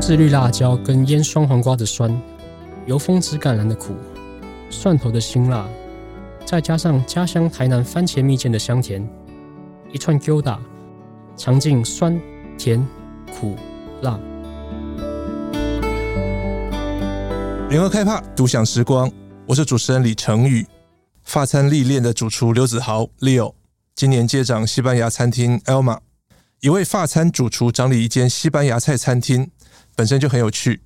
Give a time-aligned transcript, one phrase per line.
[0.00, 2.10] 自绿辣椒跟腌双黄瓜的酸，
[2.86, 3.94] 油封紫甘蓝的苦，
[4.70, 5.68] 蒜头的辛辣，
[6.46, 9.06] 再加上家乡台南番茄蜜饯的香甜，
[9.92, 10.58] 一串 Gouda，
[11.36, 12.18] 尝尽酸
[12.56, 12.84] 甜
[13.38, 13.54] 苦
[14.00, 14.18] 辣。
[17.68, 19.12] 联合开帕，独享时光。
[19.46, 20.66] 我是主持人李成宇，
[21.24, 23.52] 法餐历练的主厨刘子豪 Leo，
[23.94, 25.98] 今年接掌西班牙餐厅 Elma，。
[26.60, 29.50] 一位法餐主厨掌理一间西班牙菜餐厅，
[30.00, 30.80] 本身就很有趣。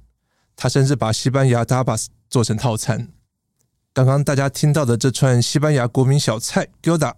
[0.57, 3.13] 他甚至把西班牙 tapas 做成套餐。
[3.93, 7.15] 刚刚大家听到的这串西班牙国民小菜 g o d a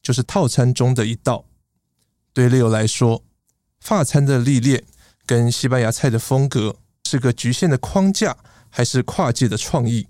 [0.00, 1.44] 就是套餐中的一道。
[2.32, 3.24] 对 Leo 来说，
[3.80, 4.84] 法餐的历练
[5.26, 8.36] 跟西班牙菜的风格是个局限的框架。
[8.70, 10.06] 还是跨界的创意。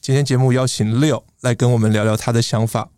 [0.00, 2.90] 今天节目邀请 Leo 来跟我们聊聊他的想法。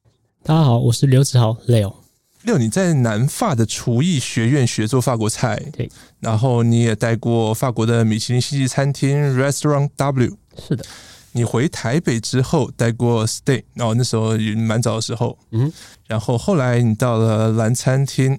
[0.43, 2.06] 大家好，我是刘子豪 Leo。
[2.47, 10.39] Leo，你在南法的厨艺学院学做法国菜，对，然后你也带过法国的米其林星级餐厅 Restaurant W。
[10.57, 10.87] 是的，
[11.33, 15.73] 你回台北之后待过 Stay，然后那时候也蛮早的时候，嗯，
[16.07, 18.39] 然后后来你到了蓝餐厅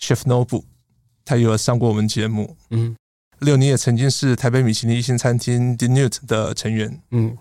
[0.00, 0.64] Chef Noble，
[1.24, 2.96] 他有上过我们节目，嗯。
[3.38, 7.00] Leo，你也曾经是台北米其林一星餐厅 d e n u t 的成员。
[7.12, 7.38] 嗯，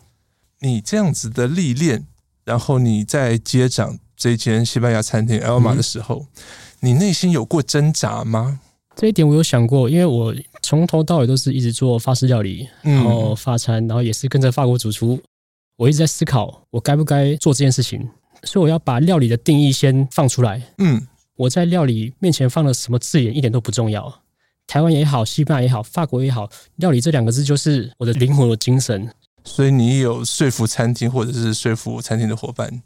[0.60, 2.06] 你这样子的历练，
[2.46, 6.28] 然后你在接掌这间西班牙餐厅 Elma 的时候，嗯、
[6.80, 8.60] 你内心有过挣扎吗？
[8.96, 15.22] 这一点我有想过，因为我从头到尾都是一直做法式料理，然后法餐，然后也是跟着法国主厨。
[15.76, 18.10] 我一直在思考，我该不该做这件事情，
[18.42, 20.60] 所以我要把料理的定义先放出来。
[20.80, 24.22] 嗯，我在料理面前放了什么字眼，一点都不重要。
[24.66, 29.08] 台湾也好，西班牙也好，法国也好，料理这两个字就是我的灵魂和精神。
[29.44, 32.82] 所以你有说服餐厅，或者是说服餐厅的伙伴。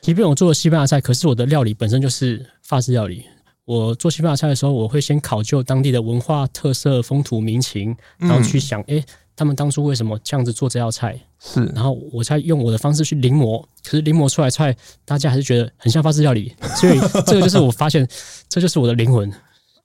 [0.00, 3.24] 即便我做了西班牙菜，可是我的料理本身就是法式料理。
[3.64, 11.20] 我做西班牙菜的时候，我会先考究当地的文化特色、风土民情，然后去想，哎、嗯，他们当初为什么这样子做这道菜？
[11.40, 13.60] 是，然后我再用我的方式去临摹。
[13.82, 16.54] 可是临摹出来菜，大家还是觉得很像法式料理。
[16.78, 18.06] 所以这个就是我发现，
[18.48, 19.28] 这就是我的灵魂。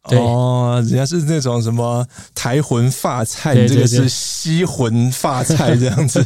[0.03, 6.23] 哦，人家是那种什么台魂发菜，这个是西魂发菜这样子。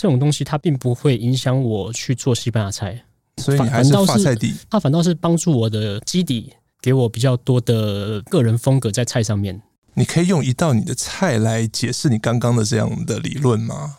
[0.00, 3.02] 这种东西它并不会影响我去做西班牙菜，
[3.38, 4.54] 所以你还是法菜底。
[4.70, 9.60] 它反倒是帮助我的基底，给我比较多的个人风格在菜上面。
[9.94, 13.96] 你可以用一道你的菜来解释你刚刚的这样的理论吗？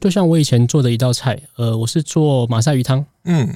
[0.00, 3.54] 就像我以前做的一道菜，呃，我是做马赛鱼汤，嗯。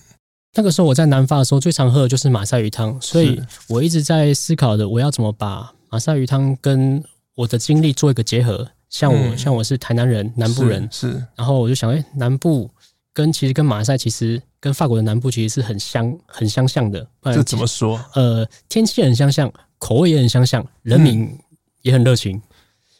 [0.53, 7.03] 那个时候我在南法的时候，最常喝的就是马赛鱼汤，所以我一直在思考的，我要怎么把马赛鱼汤跟
[7.37, 8.69] 我的经历做一个结合。
[8.91, 11.13] 像我，嗯、像我是台南人，南部人，是。
[11.13, 12.69] 是然后我就想，哎、欸，南部
[13.15, 17.07] 跟其实跟马赛其实跟法国的南部其实是很相很相像的。
[17.23, 17.99] 这怎么说？
[18.15, 21.35] 呃，天气很相像，口味也很相像，人民
[21.81, 22.43] 也很热情，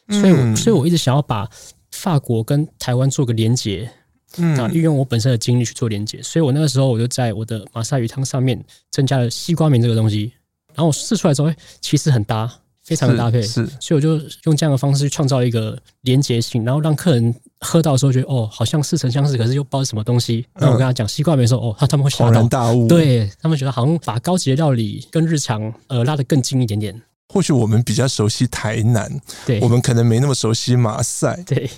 [0.07, 1.47] 嗯、所以我，所以我一直想要把
[1.91, 3.91] 法国跟台湾做个连结。
[4.37, 8.57] 嗯，啊，运用我本身的经历去做连接，所以我那个时候我就在我的马赛鱼汤上面
[8.89, 10.31] 增加了西瓜棉这个东西，
[10.73, 11.51] 然后我试出来之后，
[11.81, 12.49] 其实很搭，
[12.91, 20.45] 非常的搭配，是，是所以我就用这样的方式去创造一个连接性，然后让客人喝到的时候觉得哦，好像似曾相识，可是又不知道是什么东西。
[20.55, 27.01] 然后我跟他讲西瓜棉的时候，哦，他他们会恍然大悟，对他们觉得好像把高级的料理跟日常呃拉得更近一点点。
[27.33, 29.09] 或许我们比较熟悉台南，
[29.45, 31.69] 对，我们可能没那么熟悉马赛，对。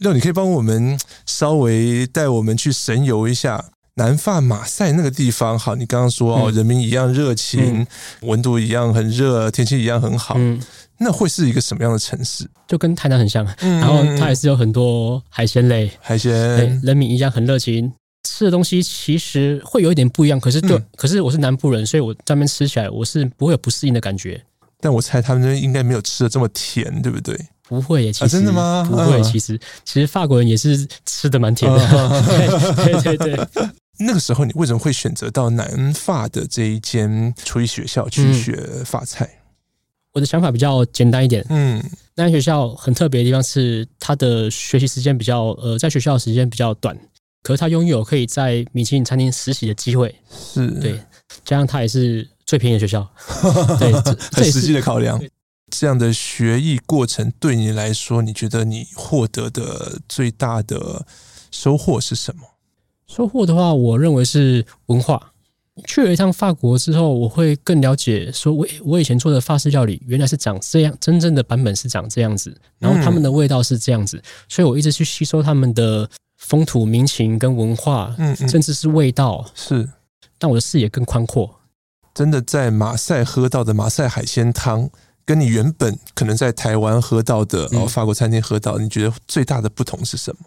[0.00, 3.64] Leo，你可以帮我们稍微带我们去神游一下
[3.98, 5.58] 南法马赛那个地方。
[5.58, 7.86] 好，你刚刚说哦，人民一样热情，
[8.20, 10.34] 温度一样很热，天气一样很好。
[10.38, 10.60] 嗯，
[10.98, 12.46] 那会是一个什么样的城市？
[12.68, 16.32] 就跟台南很像，然后它也是有很多海鲜类，海鲜，
[16.82, 17.90] 人民一样很热情。
[18.28, 24.38] 吃的东西其实会有一点不一样，可是对，可是我是南部人，所以我在那边吃起来我是不会有不适应的感觉。
[24.78, 27.34] 但我猜他们应该没有吃的这么甜，对不对？
[27.66, 28.86] 不会耶，其实、啊、真的吗？
[28.90, 31.78] 不会，其实其实法国人也是吃的蛮甜的。
[32.76, 33.68] 对对 对，对。
[33.98, 39.24] 那个时候你为什么会选择到南法的这一间厨艺学校去学法菜？
[39.24, 39.38] 嗯、
[40.12, 41.44] 我的想法比较简单一点。
[41.48, 41.82] 嗯，
[42.14, 46.96] 那间学校很特别的地方是，它的学习时间比较呃，在学校的时间比较短，
[47.42, 50.14] 可是它拥有可以在米其林餐厅实习的机会。
[50.30, 51.00] 是，对，
[51.44, 53.06] 加上它也是最便宜的学校。
[53.78, 55.20] 对，这 很实际的考量。
[55.68, 61.04] 这样的学艺过程对你来说，你觉得你获得的最大的
[61.50, 62.42] 收获是什么？
[63.06, 65.32] 收获的话，我认为是文化。
[65.84, 76.08] 去了一趟法国之后，我会更了解，说我我以前做的法式料理原来是长这样，真正的版本是长这样子，然后他们的味道是这样子，所以我一直去吸收他们的
[76.38, 79.86] 风土民情跟文化，嗯，甚至是味道，是
[80.40, 81.60] 让我的视野更宽阔。
[82.14, 84.90] 真的在马赛喝到的马赛海鲜汤。
[85.26, 90.46] 跟你原本可能在台湾喝到的、嗯、哦法国餐厅喝到，你觉得最大的不同是什么？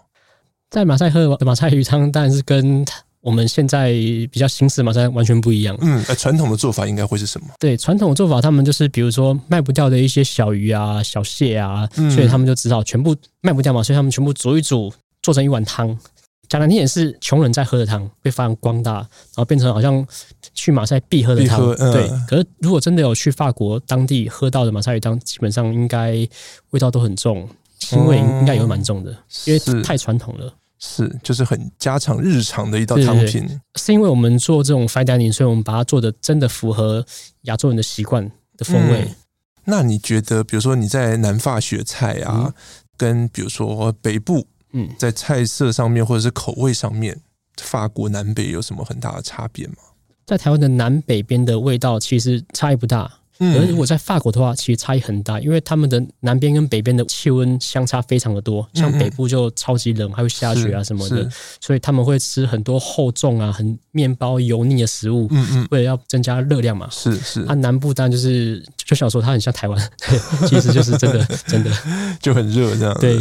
[0.70, 2.86] 在马赛喝的马赛鱼汤，当然是跟
[3.22, 3.92] 我们现在
[4.32, 5.76] 比较新式马赛完全不一样。
[5.82, 7.48] 嗯，传统的做法应该会是什么？
[7.60, 15.98] 对，传统的做法，他们就是比如说卖不掉的一些小鱼啊、小蟹啊，嗯、所以他们就只好全部卖不掉嘛，所以他们全部煮一煮，做成一碗汤。
[16.48, 20.06] 讲难听点是穷人在喝的汤，被发扬光大，然后变成好像
[20.54, 21.62] 去马赛必喝的汤。
[21.80, 26.28] 嗯、对，可是如果真的有去法国当地喝到的马赛鱼汤，基本上应该
[26.70, 27.48] 味道都很重，
[27.80, 30.52] 腥味应该也会蛮重的，嗯、因为太传统了。
[30.80, 33.60] 是，就是很家常日常的一道汤品。
[33.76, 37.06] 是因为我们做这种 fine dining，所以我们把它做的真的符合
[37.42, 38.26] 亚洲人的习惯
[38.58, 39.02] 的风味。
[39.02, 39.16] 嗯、
[39.66, 42.54] 那你觉得，比如说你在南法学菜啊，嗯、
[42.98, 44.48] 跟比如说北部？
[44.72, 47.20] 嗯，在菜色上面或者是口味上面，
[47.60, 49.76] 法国南北有什么很大的差别吗？
[50.28, 61.30] 在台湾的南北边的味道其实差异不大，嗯，而如果在法国的话，其实差异很大，因为他们的南边跟北边的气温相差非常的多，像北部就超级冷，还会下雪啊什么的，
[61.62, 67.46] 所以他们会吃很多厚重啊、很面包油腻的食物，嗯嗯，为了要增加热量嘛，是是。
[67.46, 69.92] 它南部当然就是就想说它很像台湾，
[70.48, 71.72] 其实就是真的真的。
[72.20, 73.20] 就很热这样，对。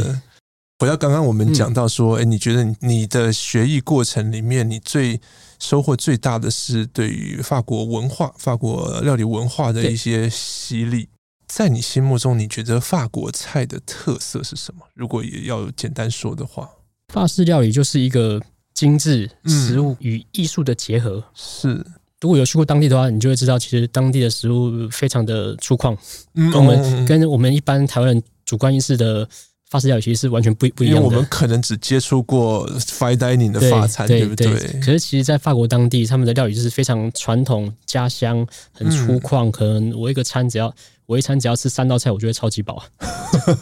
[0.80, 5.20] 回到刚刚我们讲到说，哎、嗯，你觉得你的学艺过程里面，你最
[5.58, 11.08] 收获最大的是对于法国文化、法国料理文化的一些洗礼。
[11.46, 14.82] 在你心目中，你觉得法国菜的特色是什么？
[14.94, 16.68] 如果也要简单说的话，
[17.12, 18.40] 法式料理就是一个
[18.74, 21.24] 精致食物与艺术的结合。
[21.34, 21.84] 是、嗯，
[22.20, 25.96] 如果有去过当地的话，你就会知道，其实当地的食物非常的粗犷，
[26.34, 29.28] 嗯，我们跟我们一般台湾人主观意识的。
[29.70, 31.04] 法式料理其实是完全不不一样的。
[31.04, 34.80] 我们可能只接触过 fine dining 的法餐，对，对不对，对？
[34.80, 39.50] 可是其实，在法国当地，他们的料理就是非常传统、家乡、很粗犷。
[39.50, 40.74] 可能我一个餐只要
[41.06, 42.82] 我一餐只要吃三道菜，我觉得超级饱。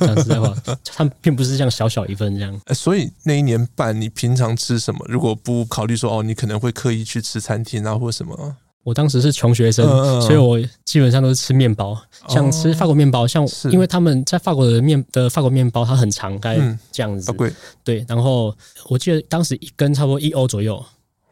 [0.01, 0.55] 讲实在话，
[0.85, 2.61] 他们并不是像小小一份这样。
[2.73, 5.05] 所以那一年半，你平常吃什么？
[5.09, 8.57] 如果不考虑说哦，你可能会刻意去吃餐厅啊，或什么？
[8.87, 9.85] 我当时是穷学生，
[10.23, 16.57] 所以我基本上都是吃面包，像吃法国面包，像因为他们在法国的面的法国面包它很长，该
[16.93, 17.35] 这样子，
[17.83, 18.07] 对。
[18.07, 18.57] 然后
[18.89, 20.81] 我记得当时一根差不多一欧左右，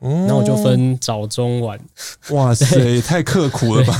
[0.00, 1.78] 然后我就分早中晚。
[2.30, 3.96] 哇 塞，太刻苦了吧？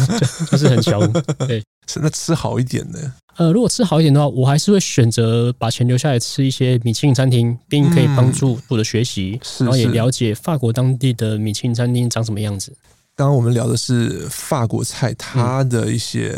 [0.51, 1.01] 就是很穷。
[1.47, 1.63] 对，
[2.03, 3.13] 那吃好一点的。
[3.37, 12.73] 呃，如果吃好一点的话，我还是会选择把钱留下来吃一些米其林餐厅，并可以帮助我的学习，然后也了解法国当地的米其林餐厅长什么样子。
[13.17, 16.37] 刚刚我们聊的是法国菜，它的一些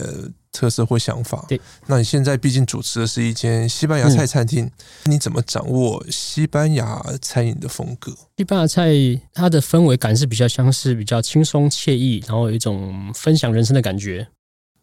[0.52, 1.44] 特色或想法。
[1.48, 4.70] 对，那你现在毕竟主持的是一间西班牙菜餐厅，
[5.04, 8.12] 你怎么掌握西班牙餐饮的风格？
[8.36, 8.90] 西班牙菜
[9.32, 14.28] 它的氛围感是比较像是比较轻松惬意，然后有一种分享人生的感觉。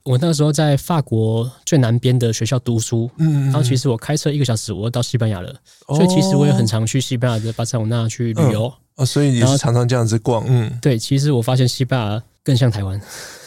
[0.04, 5.54] 我那个时候在法国最南边的学校读书，嗯，然后其实我开车一个小时，我到西班牙了，
[5.88, 8.72] 所以其实我也很常去西班牙的巴塞罗那去旅游。
[8.96, 13.00] 哦，所以你是常常这样子逛，嗯，对，其实我发现西班牙更像台湾，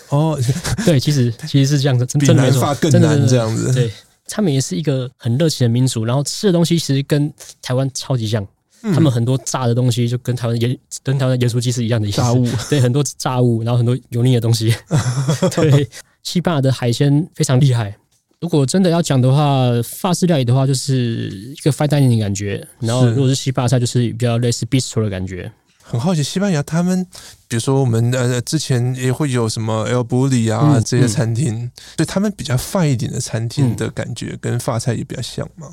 [0.08, 0.36] 哦，
[0.84, 3.90] 对，其实其实是这样子，真的没错，更难这样子，对，
[4.26, 8.44] 他们也是一个很热情的民族，然后吃的东西其实跟台湾超级像，
[8.82, 14.74] 嗯、他们很多炸的东西就跟台湾盐跟台湾盐酥鸡是一样的意思，炸物，对，很多炸物，然后很多油腻的东西，
[15.54, 15.88] 对，
[16.26, 17.96] 西班牙的海鲜非常厉害。
[18.40, 22.66] 如果真的要讲的话，法式料理的话，就是一个 fine dining 的感觉。
[22.80, 25.50] 然后，如果是西班牙菜，就是比较类似 bistro 的感觉。
[25.84, 27.06] 很好奇，西班牙他们，
[27.46, 35.68] 比如说我们呃之前也会有什么 El Bulli 啊、嗯、这些餐厅，嗯、所以他们比较 fine 一点的餐厅的感觉，嗯、跟法菜也比较像嘛。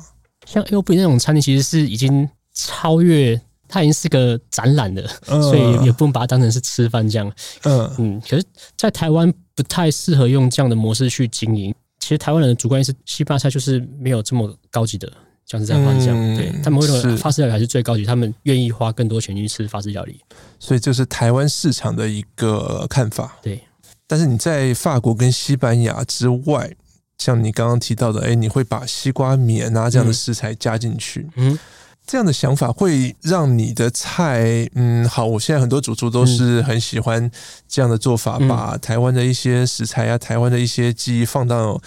[0.46, 7.30] 像 El Bulli 那种餐厅，其实是已经超越，它已经是个展览了，嗯、所以也不能把它当成是吃饭这样。
[7.64, 8.44] 嗯嗯，可是，
[8.78, 11.74] 在台湾不太适合用这样的模式去经营。
[11.98, 15.10] 其实台湾人的主观意识，西班牙菜就是没有这么高级的，
[15.46, 16.14] 像是这样方向。
[16.14, 20.20] 嗯、对他们会认为法式料理还是最高级，他们愿意花更多钱去吃法式料理。
[20.58, 23.38] 所以这是台湾市场的一个看法。
[23.42, 23.60] 对，
[24.06, 26.74] 但是你在法国跟西班牙之外，
[27.16, 31.28] 像你刚刚提到的，哎，你会把西瓜棉啊这样的食材加进去。
[31.36, 31.52] 嗯。
[31.52, 31.58] 嗯
[32.06, 35.24] 这样的想法会让你的菜，嗯，好。
[35.24, 37.30] 我现在很多主厨都是很喜欢
[37.66, 41.80] 这样的做法，嗯、把台湾的一些食材啊、台湾的一些技艺放到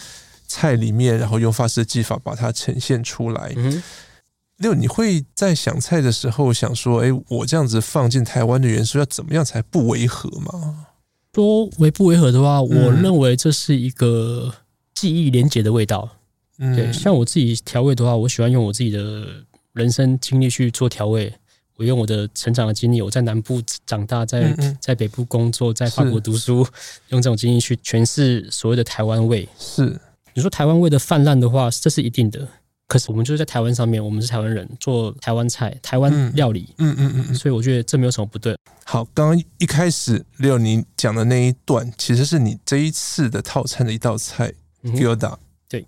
[0.47, 3.53] 菜里面，然后用法式的技法把它呈现出来。
[3.55, 3.83] 嗯，
[4.57, 10.87] 六，你会在想菜的时候想说，哎，我这样子放进台湾的元素要怎么样才不违和吗？
[11.35, 14.51] 说违不违和的话，我认为这是一个
[14.95, 16.09] 记忆连结的味道。
[16.57, 19.45] 嗯，对，像我自己调味的话，我喜欢用我自己的。
[19.77, 21.31] 人生经历去做调味，
[21.75, 26.67] 我用我的成长的经历，我在南部长大，在在北部工作，在法国读书，
[27.09, 29.47] 用这种经历去诠释所谓的台湾味。
[29.59, 29.99] 是，
[30.33, 32.47] 你说台湾味的泛滥的话，这是一定的。
[32.87, 38.57] 可是我们就是在台湾上面，我们是台湾人，做台湾菜、台湾料理，嗯嗯嗯，嗯，所以我觉得这没有什么不对。
[38.85, 44.53] 好，刚刚一开始 Leo 你讲的那一段，其实是你这一次的套餐的一道菜
[44.83, 44.93] 嗯。
[45.67, 45.85] 对，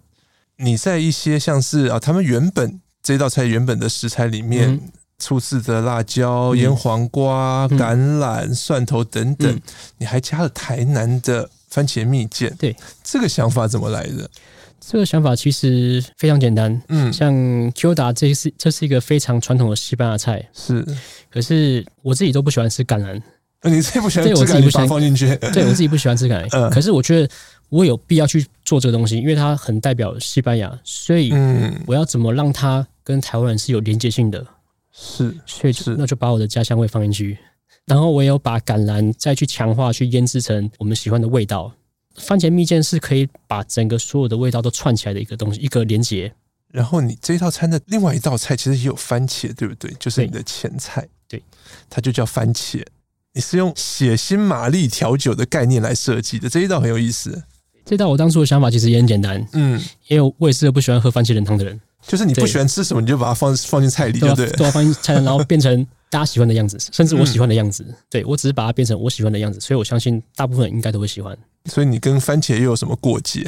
[0.57, 4.81] 你在一些像是啊，他们原本这道菜原本的食材里面，嗯、
[5.17, 9.61] 粗制的辣椒、腌、嗯、黄瓜、橄榄、嗯、蒜头等等、嗯，
[9.97, 12.49] 你还加了台南的番茄蜜饯。
[12.57, 14.29] 对，这个想法怎么来的？
[14.79, 17.33] 这个想法其实非常简单，嗯，像
[17.73, 20.83] Gyoza 这是这是一个非常传统的西班牙菜，是。
[21.29, 23.21] 可是我自己都不喜欢吃橄榄，
[23.63, 26.47] 你自己不喜欢吃橄榄，我自己不放进去，对我自己不喜欢吃橄榄。
[26.57, 27.29] 嗯，可是我觉得
[27.67, 31.31] 我有必要去做这个东西，因为它很代表西班牙，所以
[31.85, 34.45] 我要怎么让它跟台湾人是有连接性的？
[34.91, 37.37] 是，所以就那就把我的家乡味放进去，
[37.85, 41.73] 然后我也有把橄榄再去强化，去腌制成我们喜欢的味道。
[42.15, 46.33] 番茄蜜饯是可以把整个所有的味道都串起来的一个东西，一个连接。
[46.71, 49.91] 然后你这一套餐的另外一道菜其实也有番茄，对不对？
[49.99, 51.41] 就是你的前菜，对，
[51.89, 52.83] 它就叫番茄。
[53.33, 57.43] 你是用血腥玛丽调酒的概念来设计的，这一道很有意思。
[57.85, 64.49] 这道我当初的想法其实也很简单，嗯，因为我也是个不喜欢喝番茄冷汤的人，就是你不喜欢吃什么，你就把它放放进菜里，对不对？
[64.51, 65.85] 都要放进菜，然后变成。
[66.11, 71.37] 大家喜欢的样子， 甚至我喜欢的样子，嗯、对，我只是把它变成我喜欢的样子，所以我相信大部分人应该都会喜欢。
[71.65, 73.43] 所以你跟番茄又有什么过节？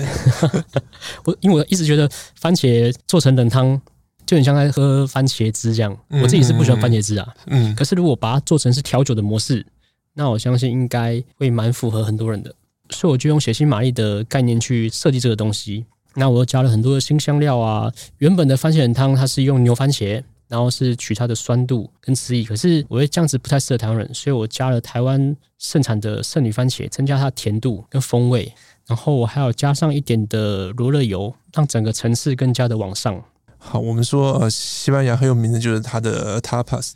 [1.25, 3.81] 我因为我一直觉得番茄做成冷汤
[4.27, 7.27] 就很像在喝番茄汁这样，我自己是不喜欢番茄汁啊。
[7.47, 9.65] 嗯，可是如果把它做成是调酒的模式，
[10.13, 12.53] 那我相信应该会蛮符合很多人的。
[12.91, 15.83] 所以我就用血腥玛丽的概念去设计这个东西。
[16.15, 20.23] 那我又加了很多的新香料啊，原本的番茄冷汤它是用牛番茄。
[20.51, 28.53] 然后是取它的酸度跟汁液，可是我觉得这样子不太适合台湾人，所以我加了台湾盛产的圣女番茄，增加它的甜度跟风味。
[28.85, 33.23] 然后我还要加上一点的罗勒油，让整个层次更加的往上。
[33.57, 36.91] 好，我们说呃，西班牙很有名的就是它的 tapas，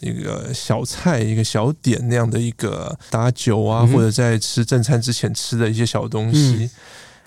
[0.00, 6.70] 一个小菜一个小点那样的一个打酒啊，嗯、或者在吃正餐之前吃的一些小东西，嗯、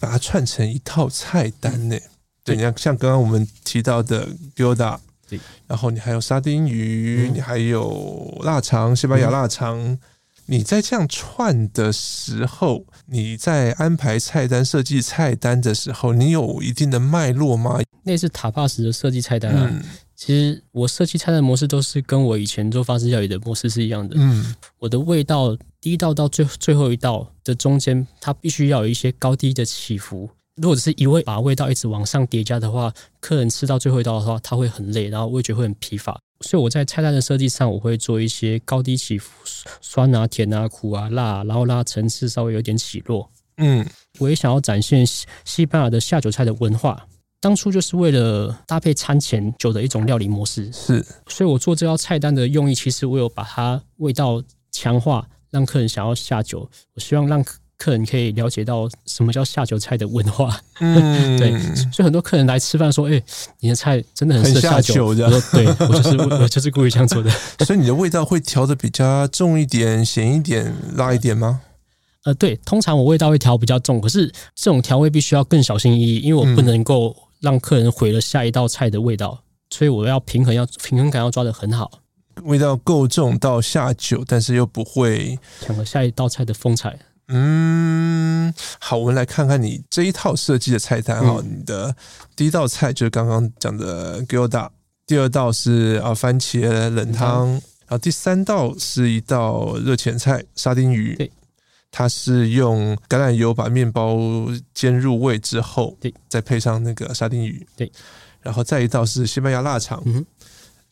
[0.03, 1.98] 把它串成一套菜单呢。
[2.43, 4.98] 对，你看像刚刚我们提到的 Gyoza
[5.65, 9.98] 然后你还有沙丁鱼，嗯、你还有腊肠，西班牙腊肠、嗯。
[10.48, 17.79] 你在这样串的时候，你在安排菜单、设计菜单的时候，你有一定的脉络吗？
[18.03, 19.69] 那是塔帕斯的设计菜单啊。
[19.72, 19.81] 嗯、
[20.25, 24.15] 其实我设计菜单的模式都是跟我以前做法式料理的模式是一样的。
[24.17, 30.29] 嗯，我的味道第一道到最最后一道的中间，它必须要有一些高低的起伏。
[30.55, 36.17] 如果只是一味把味道一直往上叠加的话，客人吃到最后一道的话，他会很累，然后味觉会很疲乏。
[36.39, 39.29] 所以我在菜单的设计上，我会做一些高低起伏，
[39.81, 43.29] 酸啊、甜啊、苦啊、辣啊，然后让它层次稍微有点起落。
[43.57, 43.85] 嗯，
[44.19, 47.05] 我也想要展现西西班牙的下酒菜的文化。
[47.43, 50.71] 当初就是为了搭配餐前酒的一种料理模式。
[50.71, 56.69] 是，所以我做这道菜单的用意，其实我有把它味道强化，让客人想要下酒。
[56.95, 57.43] 我希望让。
[57.75, 61.51] 客人可以了解到什么叫下酒菜的文化，嗯， 对，
[61.91, 63.23] 所以很多客人来吃饭说：“哎、欸，
[63.59, 65.09] 你的菜真的很适合下酒。
[65.09, 67.29] 很下酒”我说：“对，我就是我就是故意这样做的。
[67.65, 71.59] ”所以你的味道会调的比较重一点、咸一点、辣一点吗？
[72.23, 81.91] 呃，对，通常我味道会调比较重，可是这种调味必须要更小心翼翼，因为我不能够让客人毁了下一道菜的味道，所以我要平衡，要平衡感要抓得很好，
[82.43, 86.97] 味道够重到下酒，但是又不会抢了下一道菜的风采。
[87.27, 91.57] 嗯，好，我们来看看你这一套设计的菜单哈、嗯。
[91.59, 91.93] 你的
[92.33, 94.69] 第一道菜就是刚刚讲的 gyoda，
[95.05, 101.13] 第二道是啊番茄冷汤，然后第三道是一道热前菜沙丁鱼。
[101.15, 101.29] 对，
[101.95, 104.17] 它是用橄榄油把面包
[104.73, 107.63] 煎入味之后，对，再配上那个沙丁鱼。
[107.77, 107.89] 对，
[108.41, 110.01] 然后再一道是西班牙腊肠。
[110.07, 110.25] 嗯，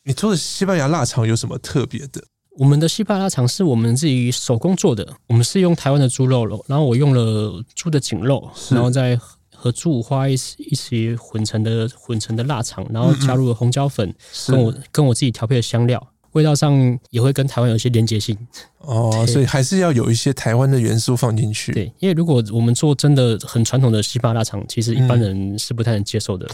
[0.03, 2.24] 你做的西班牙腊肠有什么特别的？
[2.60, 9.20] 我们的西班牙腊肠是我们自己手工做的，我们是用台湾的猪肉肉，然后我用了猪的颈肉，然后再
[9.55, 14.13] 和猪五花一起一起混成的混成的腊肠，然后加入了红椒粉，
[14.48, 18.38] 跟我跟我自己调配的香料，味道上也会跟台湾有一些连结性。
[18.79, 21.71] 哦， 所以还是要有一些台湾的元素放进去。
[21.71, 26.47] 对，因为如果我们做真的很传统的西班牙腊肠，其实一般人是不太能接受的。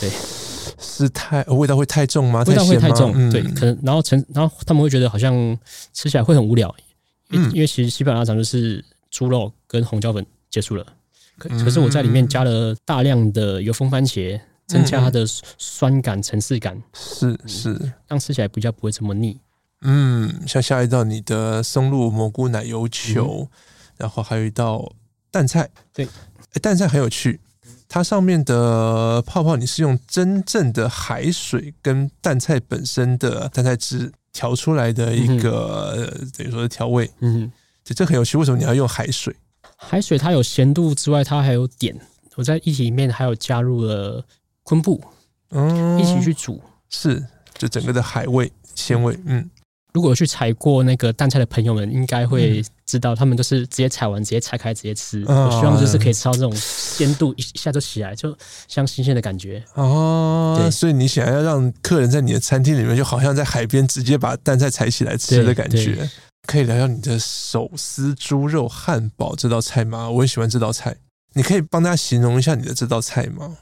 [0.00, 0.10] 对。
[0.82, 2.42] 是太味道会太重吗？
[2.46, 5.34] 味道会太重，嗯、对，可能然后成然后他们会觉得好像
[5.92, 6.74] 吃起来会很无聊，
[7.30, 10.86] 因因为其实西班牙腊肠就是猪肉跟红椒粉结束了，
[11.36, 19.40] 可可是我在里面加了大量的油封番茄，增加它的酸感层次感，是是，让吃起来比较不会这么腻。
[19.80, 23.58] 嗯，像下一道你的松露蘑菇奶油球，嗯、
[23.96, 24.92] 然后还有一道
[25.30, 26.06] 蛋菜，对，
[26.62, 27.40] 蛋菜很有趣。
[27.88, 37.10] 它上面的泡泡，你是用真正的海水跟淡菜本身的淡菜汁调出来的一个、嗯、等于说是调味。
[37.18, 37.50] 嗯，
[37.82, 38.36] 这这很有趣。
[38.36, 39.34] 为什么你要用海水？
[39.76, 41.98] 海水它有咸度之外，它还有碘。
[42.36, 44.24] 我在液体里面还有加入了
[44.64, 45.02] 昆布，
[45.50, 46.60] 嗯，一起去煮。
[46.88, 47.24] 是，
[47.56, 49.48] 就整个的海味鲜味，嗯。
[49.92, 55.24] 如果去采过那个淡菜的朋友们，应该会知道，他们都是直接采完直接拆开直接吃。
[55.26, 58.32] 嗯、我希望就是可以吃到这种鲜度一下就起来，就
[58.68, 59.60] 像新鲜的感觉。
[59.74, 66.08] 哦，对，所以你想要让客人在你的餐厅里面，就好像在海边直接把淡菜采起来吃的感觉。
[66.46, 70.08] 可以聊聊你的手撕猪肉汉堡这道菜吗？
[70.08, 70.96] 我很喜欢这道菜，
[71.34, 73.56] 你可以帮大家形容一下你的这道菜吗？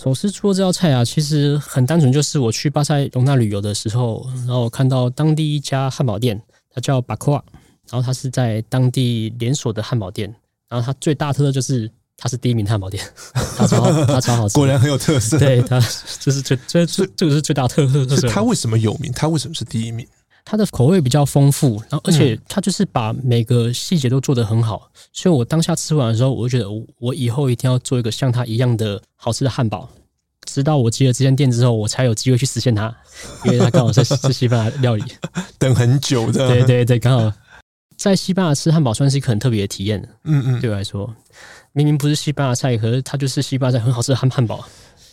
[0.00, 6.40] 手撕猪肉这道菜啊，其实很单纯，就是我去巴塞隆纳旅游的时候，然后我看到当地一家汉堡店，
[6.70, 7.44] 它叫巴科瓦，
[7.90, 10.32] 然后它是在当地连锁的汉堡店，
[10.68, 13.04] 然后它最大特色就是它是第一名汉堡店，
[13.56, 15.36] 它超它超好吃，果然很有特色。
[15.36, 15.80] 对，它
[16.20, 18.16] 这是最最最这个是最大特色。
[18.16, 19.10] 是它为什么有名？
[19.12, 20.06] 它为什么是第一名？
[20.50, 29.86] 它的口味比较丰富，然后而且它就是把每个细节都做得很好，所以我当下吃完的时候，我就觉得我以后一定要做一个像它一样的好吃的汉堡。
[30.46, 32.96] 直到我接了这间店之后，我才有机会去实现它，
[33.44, 35.04] 因为它刚好是 是西班牙料理，
[35.58, 36.48] 等很久的。
[36.48, 37.30] 对对对，刚好
[37.98, 40.00] 在西班牙吃汉堡算是一个很特别的体验。
[40.24, 41.14] 嗯嗯，对我来说，
[41.72, 44.66] 明明不是西班牙菜，可是它就是西班牙菜很好吃的汉汉堡。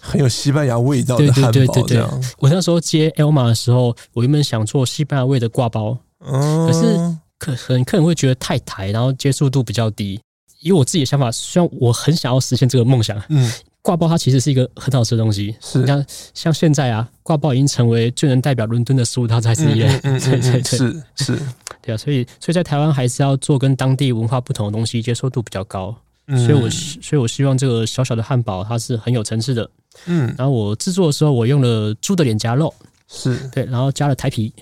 [0.05, 2.05] 很有西班牙味道的汉堡，对对对对对。
[2.37, 6.97] 我那时候接 Elma 的时候，我原本想做西班牙味的挂包，可是
[7.39, 10.19] 可可能客人会觉得太台，然后接受度比较低。
[10.61, 15.55] 以我自己的想法，虽然我很想要实现这个梦想，嗯，挂包它其实是一个很好吃的东西。
[15.59, 19.99] 是，像像现在啊，挂包已经成为最能代表伦敦的食物，它才是一样。
[20.03, 21.39] 嗯 对对对，是是，
[21.81, 25.95] 对啊，所以所以在台湾还是要做跟当地文化不同的东西，接受度比较高。
[26.29, 29.69] 所以我所以我希望这个小小的汉堡它是很有层次的。
[30.05, 32.73] 嗯，然后我制作的时候，我用了猪的脸颊肉，
[33.07, 33.37] 是。
[33.49, 34.53] 对，然后加了台啤，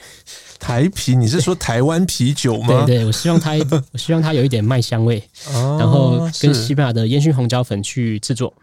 [0.60, 2.84] 台啤，你是说台湾啤酒吗？
[2.86, 3.52] 对对，我希望它，
[3.92, 5.22] 我希望它有一点麦香味，
[5.54, 8.54] 哦、然后跟西班牙的烟熏红椒粉去制作，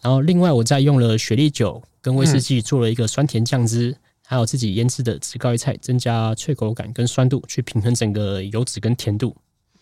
[0.00, 3.96] 然后另外我再用了雪莉酒跟威士忌做了一个酸甜酱汁，嗯、
[4.26, 9.36] 还有自己腌制的紫高丽菜，增加脆口感跟酸度，去平衡整个油脂跟甜度。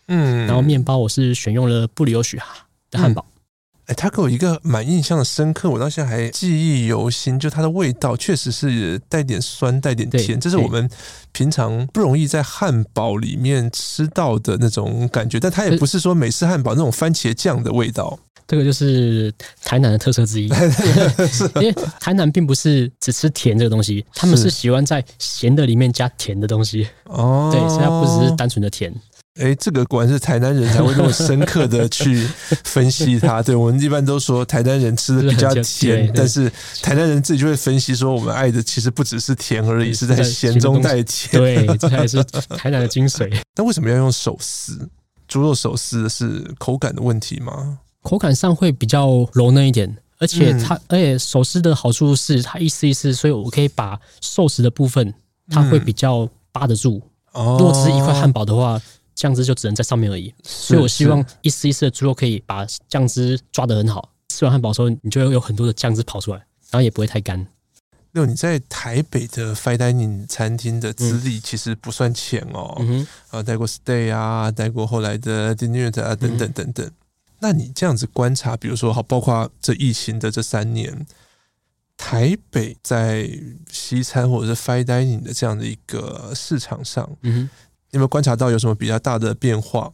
[0.07, 3.25] 嗯，然后面包我是选用了布里欧许哈的汉堡。
[3.27, 3.32] 嗯
[3.87, 7.37] 哎，它给我一个蛮印象的深刻，我到现在还记忆犹新。
[7.37, 10.89] 就它的味道确实是带点酸，带点甜，这是我们
[11.33, 15.39] 平常不容易在汉堡里面吃到的那种感觉。
[15.39, 18.17] 但它也不是说美式汉堡那种番茄酱的味道。
[18.45, 20.47] 这个就是台南的特色之一，
[21.55, 26.87] 因为台南并不是只吃甜这个东西，他们是喜欢在咸的里面加甜的东西。
[27.05, 28.93] 哦，对，所以它不只是单纯的甜。
[29.39, 32.27] 哎，这个果然是台南人才会那么深刻的 去
[32.63, 33.41] 分析它。
[33.41, 36.51] 对，我们一般都说台南人吃的比较甜，但是
[36.83, 41.41] 台南人自己就会分析说，我们爱的其实不只是甜而已，是在咸中带甜。
[41.41, 43.35] 对， 这才是台南的精髓。
[43.55, 44.87] 那为什么要用手撕？
[45.27, 47.79] 猪肉手撕是口感的问题吗？
[48.03, 55.11] 口感上会比较柔嫩一点，而且它，而且手撕的好处是它一撕一撕，所以我可以把寿司的部分，
[55.49, 57.01] 它会比较扒得住。
[57.33, 58.79] 如果只是一块汉堡的话。
[59.15, 64.09] 酱汁就只能在上面而已，所以我希望一丝一丝的猪肉可以把酱汁抓得很好。
[64.29, 66.37] 吃完汉堡的时候，你就会有很多的酱汁跑出来，
[66.71, 67.45] 然后也不会太干。
[68.11, 76.85] 那你在台北的 Fine Dining 餐厅的资历其实不算浅哦，嗯、啊，待过 Stay 啊，待过后来的 Dîner 啊，等等等等。
[76.85, 76.93] 嗯、
[77.39, 81.05] 那你这样子观察，比如说，好，包括这疫情的这三年，
[81.97, 83.29] 台北在
[83.71, 87.49] 西餐或者是 Fine Dining 的这样的一个市场上，嗯。
[87.93, 89.91] 有没有观察到有什么比较大的变化？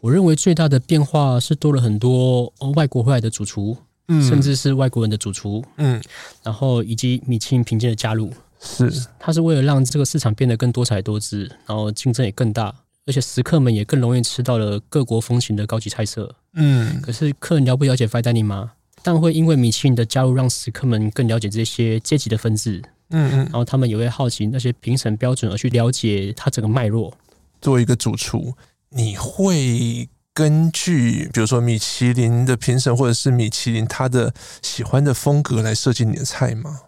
[0.00, 3.76] 我认为最大的变化是多了很多外国回来的主厨，
[4.08, 6.00] 嗯，甚至是外国人的主厨，嗯，
[6.42, 12.72] 然后以及米其林评鉴的加入，是，它是为了让这个市场变得更多彩多姿，然后竞争也更大，
[13.06, 17.00] 而且食客们也更容易吃到了各国风情的高级菜色，嗯。
[17.00, 18.72] 可是客人了不了解 Fine Dining 吗？
[19.02, 27.12] 但会因为米其林的加入，让食客们更了解这些阶级的分制，嗯嗯，然后他们也会好奇那些评审标准，而去了解它整个脉络。
[27.64, 28.52] 作为一个主厨，
[28.90, 36.78] 你会根据比如说米其林的评审，或者是米其林他的喜欢的风格来设计你的菜吗？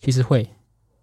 [0.00, 0.42] 其实会，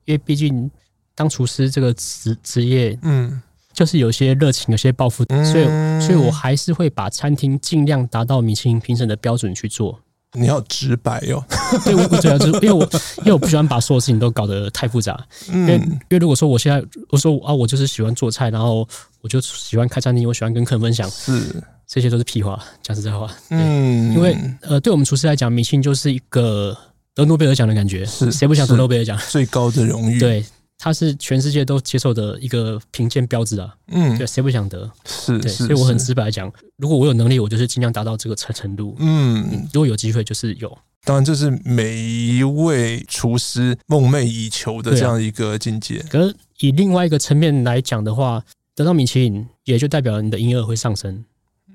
[0.04, 0.70] 因为毕竟
[1.15, 3.41] 当厨师这个职职业，嗯，
[3.72, 10.02] 就是有些热情，有些抱负，嗯、所以，所以我还是会把餐厅尽量达到米其林评审的标准去做。
[10.34, 11.46] 你要直白哟、哦，
[11.84, 12.84] 对，我主要就是因为我
[13.20, 18.88] 因为我不喜欢把所有事情都搞得太复杂，因为因为如果说我现在我说啊，我就是喜欢做菜，然后
[19.22, 23.34] 我就喜欢开餐厅，我喜欢跟客人分享，是，这些都是屁话，讲实在话。
[23.50, 26.78] 嗯，因为呃，对我们厨师来讲，明星就是一个
[27.16, 29.18] 得诺贝尔奖的感觉，是谁不想得诺贝尔奖？
[29.30, 30.46] 最高的荣誉，对，
[30.78, 33.76] 它是全世界都接受的一个评鉴标志啊。
[33.88, 34.90] 嗯，对，谁不想得？
[35.06, 38.96] 是，对，所以我很直白的讲，如果我有能力，我就是尽量达到这个程程度。
[39.00, 40.78] 嗯，如果有机会，就是有。
[41.04, 46.00] 当然，这是每一位厨师梦寐以求的这样一个境界。
[46.10, 48.44] 可是以另外一个层面来讲的话，
[48.76, 51.24] 得到米其林，也就代表你的营业额会上升。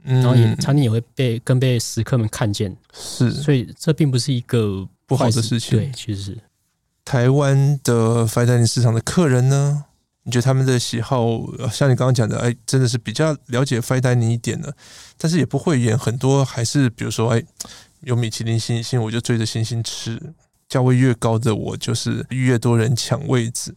[0.05, 5.79] 然后也餐厅也会被更被食客们看见，是，所以这并不是一个不好的事情。
[5.79, 6.39] 对，其实是
[7.05, 9.85] 台湾的 fine dining 市场的客人呢，
[10.23, 14.75] 你觉得他们的喜好，像你刚刚讲的，哎，真的是比较了解 fine dining 一点的，
[15.19, 17.43] 但是也不会演很多，还是比如说，哎，
[18.01, 20.21] 有米其林星星，我就追着星星吃，
[20.69, 23.75] 价位越高的，我就是越多人抢位置。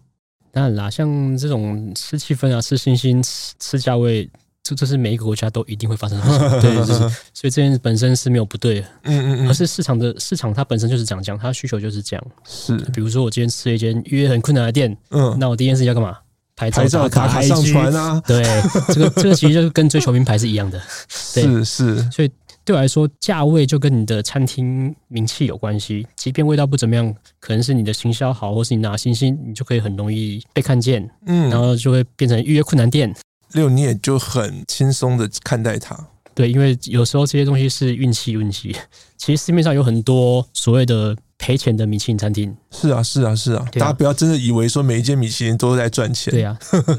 [0.51, 4.29] 当然啦，像这种吃气氛啊，吃星星，吃吃价位。
[4.65, 6.93] 这这是每一个国家都一定会发生的事情，对， 就是
[7.33, 12.25] 所以这件事本身是没有不对的，嗯嗯嗯，而是市场的市场它本身就是这样，它需求就是这样。
[12.43, 16.17] 是，比如说我今天吃了一间预约很困难的店，嗯，那我第一件事要干嘛？
[16.55, 18.19] 拍照打卡，卡上传啊。
[18.25, 18.41] 对，
[18.87, 20.81] 这个这个其实就是跟追求名牌是一样的。
[21.09, 22.31] 是是，所以
[22.63, 26.07] 对我来说，价位就跟你的餐厅名气有关系。
[26.15, 33.13] 即便味道不怎么样，可能是你的行销好，或是你拿星星，你就可以很容易被看见，嗯，然后就会变成预约困难店。
[33.55, 35.97] 六，你也就很轻松的看待它。
[36.35, 38.75] 对，因为有时候这些东西是运气，运气。
[39.17, 42.55] 其实市面上有很多所谓的赔钱的米其林餐厅。
[42.71, 43.65] 是啊，是啊，是啊。
[43.71, 46.31] 大家不要真的以为说每一间米其林都在赚钱。
[46.31, 46.57] 对呀。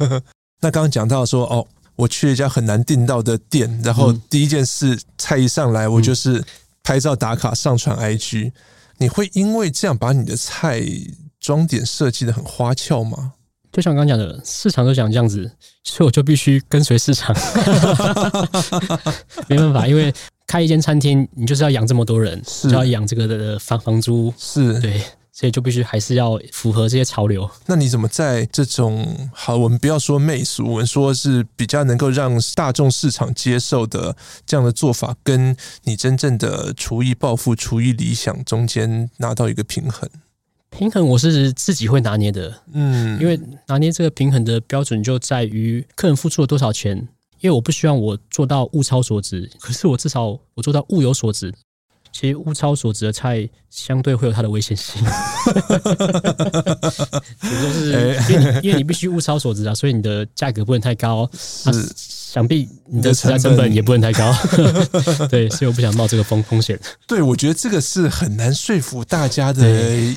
[0.63, 1.67] 那刚刚讲到说，哦，
[1.97, 6.43] 我去了一家很难订到的店，然后第一件事菜一上来，我就是
[6.83, 8.53] 拍照打卡上传 IG。
[8.97, 10.83] 你会因为这样把你的菜
[11.39, 13.35] 装点设计的很花俏吗？
[13.73, 15.51] 就像刚刚讲的，市场都想这样子，
[15.85, 17.37] 所以我就必须跟随市场。
[19.49, 20.13] 没办法，因为
[20.47, 25.03] 开一间餐厅，你就是要养这么多人，是就要养这个的房房租，是对，
[25.33, 27.51] 所以就必须还是要符合这些潮流。
[27.67, 40.09] 那你怎么在这种好，我们不要说媚俗，我们说是比较能够让大众市场接受的这样的做法，跟你真正的厨艺抱负、厨艺理想中间拿到一个平衡？
[40.77, 46.97] 平衡我是自己会拿捏的，嗯，因为拿捏这个平衡的标准就在于客人付出了多少钱，
[47.41, 51.53] 因为我不希望我做到物超所值， 可是我至少我做到物有所值。
[52.13, 55.11] 其实物超所值的菜相对会有它的危险性，比
[57.49, 57.91] 如说是
[58.33, 61.73] 因为你因为你必须物超所值啊，所以你的价格不能太高，是、啊、
[62.37, 64.31] 想必你的食材成本也不能太高，
[65.31, 66.79] 对，所以我不想冒这个风风险。
[67.07, 69.65] 对，我觉得这个是很难说服大家的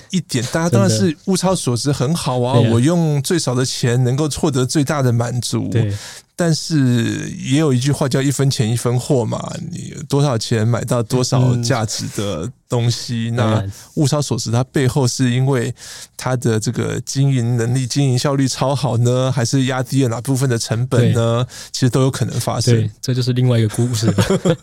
[0.10, 5.70] 一点，大家当然是物超所值很好啊，我用最少的钱能够获得最大的满足。
[5.70, 5.94] 对。
[6.36, 13.32] 但是也有一句话叫“一分钱一分货”嘛，你多少钱买到多少价值的东西？
[13.34, 13.62] 那
[13.96, 15.74] 物超所值，它背后是因为
[16.16, 21.46] 它的这个经营能力、经营效率超好呢，还是压低了哪部分的成本呢？
[21.72, 22.74] 其实都有可能发生。
[22.76, 24.06] 对，这就是另外一个故事。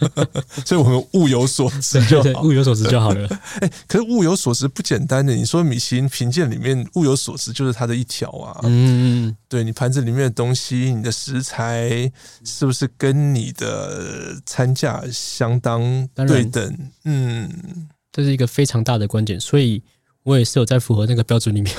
[0.65, 3.29] 所以我们物有所值就好，物有所值就好了。
[3.61, 5.35] 哎，可是物有所值不简单的。
[5.35, 8.61] 你说米其林评鉴里面物有所值就是它的一条啊。
[8.63, 12.11] 嗯，对，你盘子里面的东西，你的食材。
[12.45, 16.91] 是不是跟你的餐价相当对等？
[17.05, 17.51] 嗯，
[18.17, 19.83] 这是一个非常大的关键，所以
[20.23, 21.77] 我也是有在符合那个标准里面，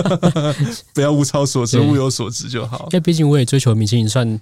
[0.94, 2.88] 不要物超所值，物有所值就好。
[2.92, 4.40] 因为毕竟我也追求米其林算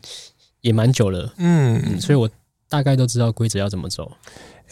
[0.60, 2.30] 也蛮久了，嗯，所以我
[2.68, 4.12] 大概都知道规则要怎么走。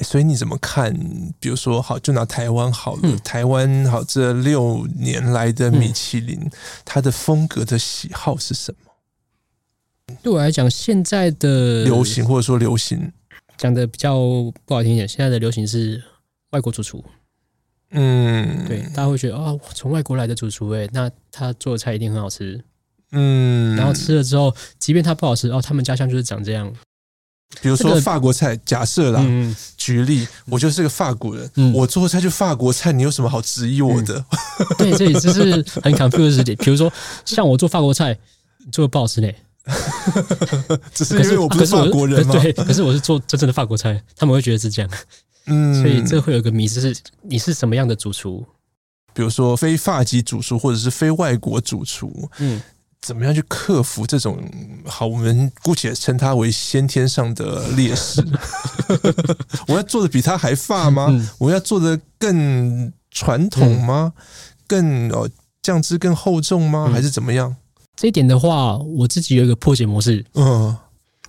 [0.03, 0.95] 所以你怎么看？
[1.41, 6.51] 比如说，好，就拿台湾好了，嗯、台湾好，这六年来的米其林，嗯、
[6.85, 10.15] 它的风格的喜好是什么？
[10.23, 13.11] 对我来讲，现在的流行或者说流行，
[13.59, 14.17] 讲的比较
[14.65, 16.01] 不好听一点，现在的流行是
[16.57, 17.05] 外国主厨。
[17.91, 22.65] 嗯，对，大家会觉得啊，从外国来的主厨，哎，那他做的菜一定很好吃。
[23.13, 26.73] 嗯，然后吃了之后，即便他不好吃，哦，他们家乡就是长这样。
[27.61, 34.19] 比如说法国菜，假设啦，嗯、举例，我就是个法国人，嗯、我做的菜就法国菜，你有什么好质疑我的？
[34.19, 36.57] 嗯、对，这里就是很 confused 点。
[36.57, 36.91] 比如说，
[37.27, 38.19] 像我做法国菜，
[38.73, 39.37] 做的不好吃嘞。
[40.95, 42.33] 只是因为我不是法国人吗？
[42.41, 44.91] 对，可是我是做真正的法国菜，他们会觉得是这样。
[45.47, 48.45] 嗯，所以这会有个迷思是，你是什么样的主厨？
[49.15, 52.61] 比如说非发籍主厨，或者是非外国主厨，嗯，
[53.01, 54.39] 怎么样去克服这种？
[54.85, 58.23] 好，我们姑且称它为先天上的劣势。
[59.69, 61.07] 我要做的比他还发吗？
[61.09, 64.13] 嗯、我要做的更传统吗？
[64.17, 64.23] 嗯、
[64.67, 65.31] 更哦
[65.63, 66.87] 酱汁更厚重吗？
[66.89, 67.57] 嗯、还是怎么样？
[67.97, 70.77] 这一点的话，我自己有一个破解模式，嗯，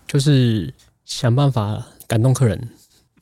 [0.05, 0.73] 就是
[1.05, 2.69] 想办法感动客人。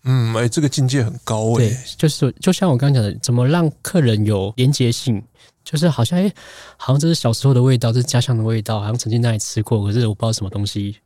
[0.06, 1.70] 嗯，哎、欸，这个境界很高哎、欸。
[1.70, 5.22] 对，就是就像我刚刚讲的，怎么让客人有连结性，
[5.64, 6.34] 就是好像哎、欸，
[6.78, 10.98] 好像这是小时候的味道，这是家乡的味道，好像曾经在那里吃过，可是我不知道什么东西。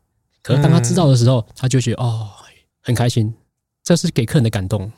[0.42, 2.30] 可是当他知道的时候，嗯、他就觉得哦，
[2.82, 3.34] 很开心，
[3.84, 4.92] 这是给客人的感动。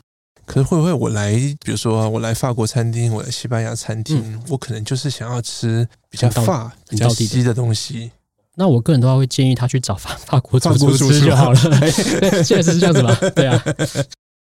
[0.44, 1.32] 可是会不会我来，
[1.64, 8.10] 比如说我来法国餐厅，我来西班牙餐厅，嗯、我可能就是想要吃比较法、比较西的东西。
[8.56, 11.60] 那我个人的话会建议他去找法法国主厨师就好了。
[11.80, 13.14] 对，确实是这样子吧。
[13.34, 13.64] 对啊。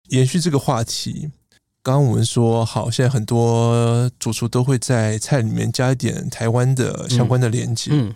[0.09, 1.31] 延续这个话题，
[1.83, 7.91] 刚刚我们说好，现在很多主厨都会在菜里面加一点台湾的相关的连接。
[7.93, 8.15] 嗯，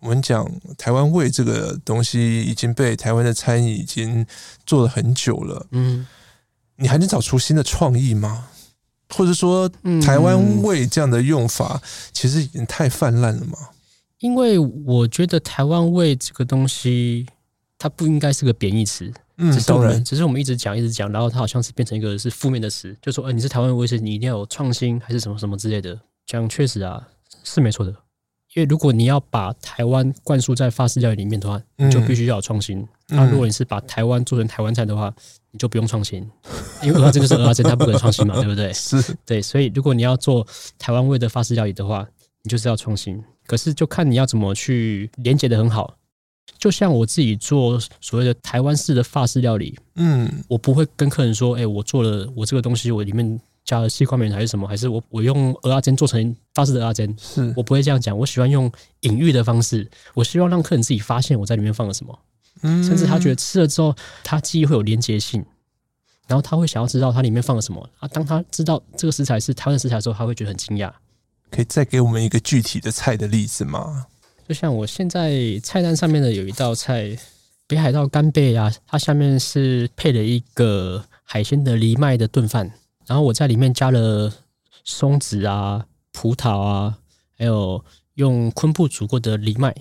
[0.00, 4.26] 我们讲台湾味这个东西已经被台湾的餐饮已经
[4.64, 5.66] 做了很久了。
[5.72, 6.06] 嗯。
[6.78, 8.48] 你还能找出新的创意吗？
[9.14, 9.70] 或者说，
[10.02, 11.80] 台湾味这样的用法
[12.12, 13.56] 其实已经太泛滥了吗？
[14.26, 17.24] 因为我觉得台湾味这个东西，
[17.78, 19.08] 它不应该是个贬义词。
[19.36, 25.96] 嗯，当然，只是我们一直讲一直讲，然后它好像是变成一个是负面的词，就说，哎，你是台湾味，是你一定要有创新，还是什么什么之类的。
[26.26, 27.06] 讲确实啊，
[27.44, 27.94] 是没错的。
[28.54, 32.84] 因为如果你要把台湾灌输在法式料理里面的话，你就必须要有创新。
[33.08, 35.14] 那、嗯、如果你是把台湾做成台湾菜的话，
[35.52, 36.28] 你就不用创新，
[36.82, 38.72] 因为蚵仔煎就是蚵仔煎，它不可能创新嘛，对不对？
[38.74, 40.44] 是对，所以如果你要做
[40.78, 42.04] 台湾味的法式料理的话，
[42.42, 43.22] 你就是要创新。
[43.46, 45.96] 可是就看你要怎么去连接的很好。
[46.58, 53.40] 就像我自己做所谓的台湾式的法式料理，嗯，我不会跟客人说，哎、欸，我做了我这个东西，我里面。
[53.66, 54.64] 加了西瓜面还是什么？
[54.68, 57.16] 还是我我用蚵仔煎做成法式的蚵仔煎？
[57.18, 58.16] 是我不会这样讲。
[58.16, 62.16] 我喜欢用隐喻的方式，我希望让客人自己发现我在里面放了什么，
[62.62, 65.44] 嗯，甚至他觉得吃了之后，他记忆会有连结性，
[66.28, 68.06] 然后他会想要知道它里面放了什么啊。
[68.06, 70.92] 当他知道这个食材是台湾的食材的时候，他会觉得很惊讶。
[71.50, 74.06] 可以再给我们一个具体的菜的例子吗？
[74.48, 77.16] 就像我现在菜单上面的有一道菜，
[77.66, 82.70] 北海道干贝啊，它下面是配了一个海鲜的藜麦的炖饭。
[83.06, 84.32] 然后我在里面加了
[84.84, 86.98] 松子啊、葡萄啊，
[87.38, 89.74] 还有用昆布煮过的藜麦，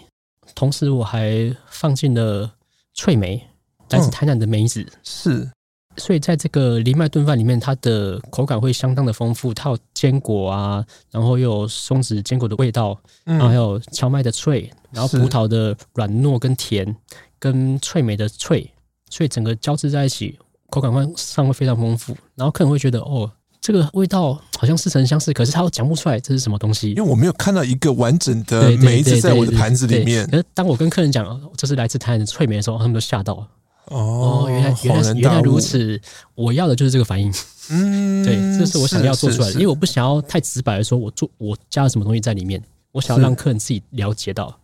[0.54, 2.56] 同时我还放进了
[2.94, 3.48] 脆梅，
[3.90, 4.82] 来自台南的梅子。
[4.82, 5.52] 嗯、是，
[5.98, 16.96] 所以在这个藜麦炖饭里面，它的口感会相当的丰富，它有坚果啊，然后又有松子坚果的味道，然后还有荞麦的脆，然后葡萄的软糯跟甜，
[17.40, 18.72] 跟脆梅的脆，
[19.10, 20.38] 所以整个交织在一起。
[20.72, 23.32] 口感上会非常丰富，然后客人会觉得哦，
[23.62, 30.28] 这个味道好像似曾相识，可是他又讲不出来这是什么东西，因为我没有看到一个完整的梅子在我的盘子里面。
[30.30, 33.48] 可是当我跟客人讲这是来自台湾的脆梅的时候，他们都吓到了。
[33.88, 36.00] 哦，原来原来原来如此，
[36.34, 37.34] 我要的就是这个反应。
[37.70, 44.60] 嗯，对，这是我想要做出来的，因为我不想要太直白的说我做我加了什么东西在里面，我想要让客人自己了解到。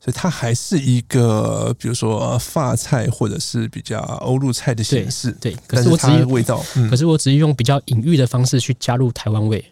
[0.00, 5.32] 所以它还是一个，比如说发菜或者是比较欧陆菜的形式。
[5.40, 9.64] 对，可是我只是味道，嗯、可是我只是用比较隐喻的方式去加入台湾味。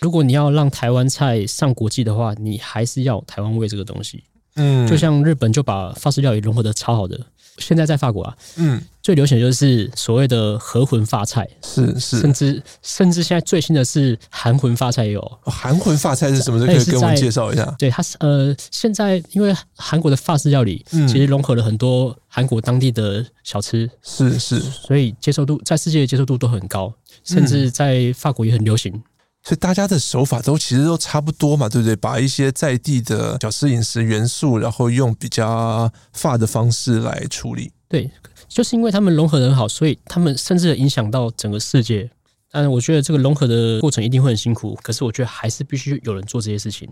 [0.00, 4.24] 如果你要让台湾菜上国际的话，你还是要台湾味这个东西。
[4.56, 7.18] 嗯，就像日本就把法式料理融合的超好的。
[7.58, 15.20] 现在在法国啊，嗯，最流行的就是所谓的和魂发菜，是是，甚至甚至现在最新的是韩魂发菜也有。
[15.20, 16.58] 哦、韩魂发菜是什么？
[16.58, 17.64] 这可以跟我们介绍一下。
[17.78, 29.02] 对，它是呃，现在因为韩国的法式料理，其实融合了很多韩国当地的小吃，是是，所以接受度在世界的接受度都很高，甚至在法国也很流行。
[29.44, 31.94] 所以大家的手法都其实都差不多嘛，对不对？
[31.94, 37.70] 把一些在地的小吃饮食元素，然后用比较发的方式来处理。
[37.86, 38.10] 对，
[38.48, 42.10] 就是因为他们融合的很好，所以他们甚至影响到整个世界。
[42.50, 46.88] 但我觉得这个融合的过程一定会很辛苦，可是我觉得还是必须有人做这些事情。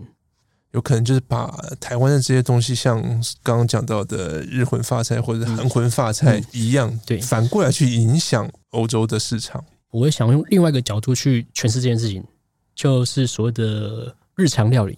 [0.73, 1.47] 有可能就是把
[1.79, 3.01] 台湾的这些东西，像
[3.41, 9.63] 刚刚讲到的日魂发菜或者韩魂发菜一样，对，反过来去影响欧洲的市场。
[9.89, 12.23] 我会想用另外一个角度去诠释这件事情。
[12.75, 14.97] 就是所谓的日常料理，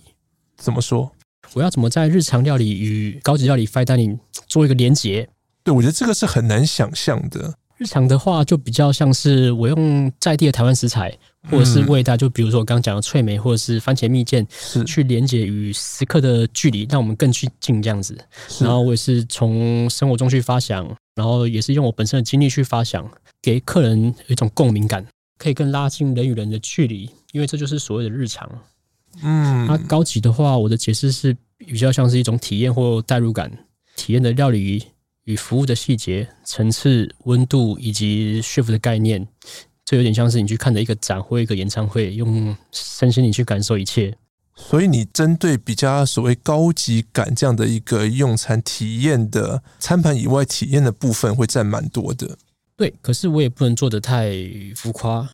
[0.57, 1.11] 怎么说？
[1.53, 5.29] 我要怎么在日常料理与高级料理 fine dining 做一个连结？
[5.63, 7.53] 对，我觉得这个是很难想象的。
[7.77, 11.13] 日常的话，就比较像是我用在地的台湾食材，
[11.51, 18.17] 或者是味道，就比如说我刚刚讲的脆梅，或者是番茄蜜饯，是去连接与食客的距离，让我们更去近这样子。
[18.61, 23.05] 然后我也是从生活中去发想，然后也是用我本身的经历去发想，
[23.41, 25.05] 给客人有一种共鸣感，
[25.37, 27.09] 可以更拉近人与人的距离。
[27.35, 28.49] 因为这就是所谓的日常，
[29.21, 33.51] 嗯，那高级的话，我的解释是比较像是一种体验或代入感，
[33.97, 34.81] 体验的料理
[35.25, 39.27] 与服务的细节、层次、温度以及 chef 的概念，
[39.83, 44.17] 这有点像是你去看的一个展或一个演唱会，用身心灵去感受一切。
[44.55, 52.37] 所以你针对比较所谓高级感这样的一个用餐体验的餐盘以外体验的部分会占蛮多的。
[52.77, 54.33] 对，可是我也不能做得太
[54.73, 55.29] 浮夸，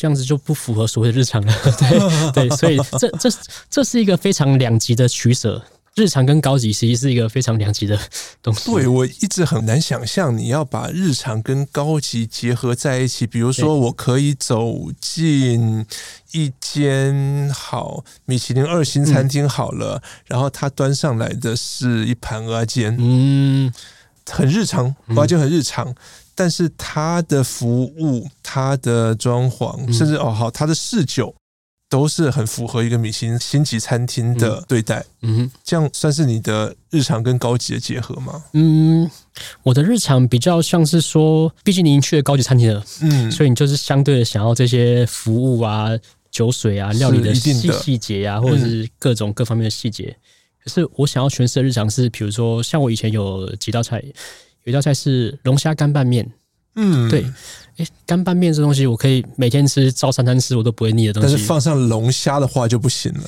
[0.00, 1.54] 这样子就不符合所谓的日常了。
[2.32, 3.28] 对对，所以这这
[3.68, 5.62] 这是一个非常两极的取舍。
[5.94, 7.98] 日常跟高级其实是一个非常两极的
[8.40, 8.72] 东西。
[8.72, 13.26] 对，我一直很难想象你要把日常跟高级结合在一起。
[13.26, 15.84] 比如说，我可以走进
[16.30, 23.70] 一间好米其林二星餐厅好了，嗯、然后他端上来的是一盘蚵仔煎，嗯，
[24.30, 25.94] 很日常，蚵仔煎很日常，
[26.40, 31.34] 但是他的服务、他的装潢，甚至哦好，他的侍酒。
[31.90, 38.44] 都是很符合一个米其林星级餐厅的对待，嗯哼，这样算是你的日常跟高级的结合吗？
[38.52, 39.10] 嗯，
[39.64, 45.88] 我的日常比较像是说，毕竟你已经去了高级餐厅了，嗯，所以你就是相对的想要这些服务啊、
[46.30, 50.16] 酒水啊、料理的细细节啊，或者是各种各方面的细节。
[50.62, 54.00] 可是我想要诠释的日常是，比如说像我以前有几道菜，
[54.64, 56.30] 有一道菜是龙虾干拌面。
[56.76, 57.24] 嗯，对，
[57.78, 61.28] 哎，干拌面这东西我可以每天吃，照三餐吃我都不会腻的东西。
[61.28, 63.22] 但是放上龙虾的话就不行了。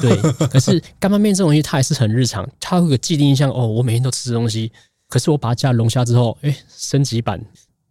[0.00, 0.16] 对，
[0.48, 4.70] 可是干拌面这东西它还是很日常，它会有个既定印象哦，我每天都吃这东西。
[5.08, 7.40] 可是我把它加了龙虾之后，哎，升级版，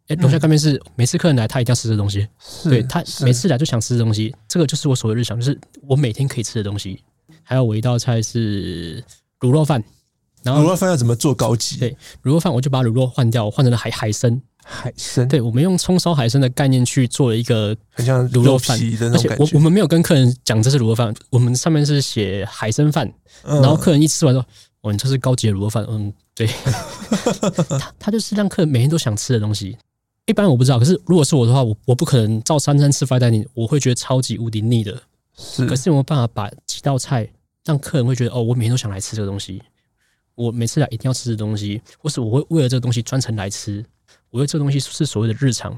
[0.07, 7.01] 哎，龙虾干面是每次客人来他一定要吃这东西，是对他每次来就想吃这东西，这个就是我所谓日常，就是我每天可以吃的东西。
[7.43, 9.01] 还有我一道菜是
[9.39, 9.81] 卤肉饭，
[10.43, 11.77] 然后卤肉饭要怎么做高级？
[11.77, 11.91] 对，
[12.23, 14.41] 卤肉饭我就把卤肉换掉，换成了海海参。
[14.63, 19.43] 海参，对，我们用葱烧海参的概念去做了一个很像卤肉饭的那种感觉。
[19.43, 23.11] 我我们没有跟客人讲这是卤肉饭，我们上面是写海参饭，
[23.43, 24.45] 然后客人一吃完说
[24.81, 26.45] ：“哦，你这是高级的卤肉饭。”嗯，对，
[27.67, 29.75] 他他就是让客人每天都想吃的东西。
[30.27, 34.95] 一般我不知道，可是如果是我的话，我我不可能照三餐吃 fine dining，我会觉得超级无敌腻的。
[35.35, 37.27] 是，可是有没有办法把几道菜
[37.65, 39.59] 让客人会觉得哦，我每天都想来吃这个东西，
[40.41, 43.85] 我每次来一定要吃的东西，或是我会为了这个东西专程来吃。
[44.31, 45.77] 我觉得这个东西是所谓的日常，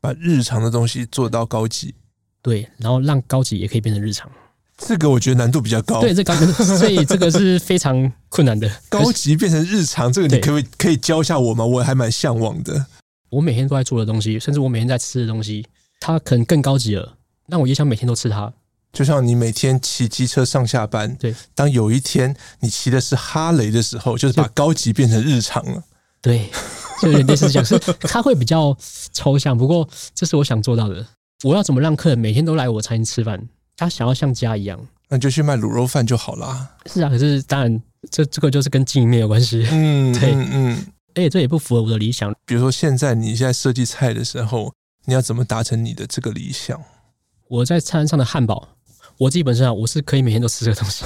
[0.00, 1.94] 把日常的东西做到高级，
[2.42, 4.30] 对，然后让高级也可以变成日常。
[4.76, 8.68] 这个我觉得难度比较高，对，这高，所以这个是非常困难的。
[8.88, 11.64] 高级变成日常，这个你可不可以可以教一下我吗？
[11.64, 12.84] 我还蛮向往的。
[13.30, 15.64] 我每天都在做的东西，甚至我每天在吃的东西，
[16.00, 17.16] 它可能更高级了。
[17.46, 18.52] 那我也想每天都吃它。
[18.92, 25.82] 就像你每天骑机车上下班，对，当有一天你骑的是哈雷的时候，就是把高级变成日常了。
[26.20, 26.50] 对。
[27.00, 28.76] 就有点类似这样，是它会比较
[29.12, 31.04] 抽象，不过这是我想做到的。
[31.42, 33.48] 我要怎么让客人每天都来我餐厅吃饭？
[33.76, 34.78] 他想要像家一样，
[35.08, 36.76] 那就去卖卤肉饭就好啦。
[36.86, 39.66] 是啊，可是当然，这这个就是跟经营没有关系。
[39.68, 42.32] 嗯， 对，嗯，而且这也不符合我的理想。
[42.46, 44.72] 比如说，现在你现在设计菜的时候，
[45.06, 46.80] 你要怎么达成你的这个理想？
[47.48, 48.68] 我在餐上的汉堡，
[49.22, 51.04] 我自己本身啊我是可以每天都吃这个东西，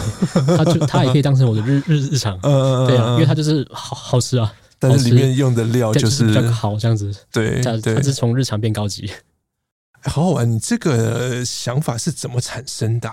[0.56, 2.38] 它就它也可以当成我的日日日常。
[2.42, 4.50] 嗯，对啊，因为它就是好好吃啊。
[4.78, 7.14] 但是里面用的料就是比较好，这样子。
[7.30, 9.10] 对，对，它是从日常变高级。
[10.04, 13.10] 好好玩，你这个想法是怎么产生的？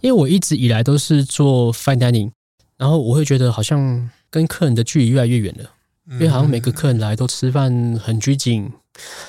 [0.00, 2.30] 因为我一直以来都是做 fine dining，
[2.76, 5.68] 然后我会觉得好像跟客人的距离越来越远了，
[6.12, 8.70] 因为好像每个客人来都吃饭很拘谨，